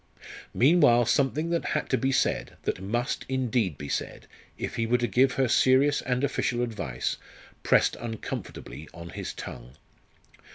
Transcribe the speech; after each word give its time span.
Meanwhile 0.55 1.05
something 1.05 1.51
that 1.51 1.63
had 1.77 1.87
to 1.91 1.95
be 1.99 2.11
said, 2.11 2.57
that 2.63 2.81
must, 2.81 3.23
indeed, 3.29 3.77
be 3.77 3.87
said, 3.87 4.25
if 4.57 4.75
he 4.75 4.87
were 4.87 4.97
to 4.97 5.05
give 5.05 5.33
her 5.33 5.47
serious 5.47 6.01
and 6.01 6.23
official 6.23 6.63
advice, 6.63 7.17
pressed 7.61 7.95
uncomfortably 7.97 8.89
on 8.95 9.09
his 9.09 9.31
tongue. 9.31 9.75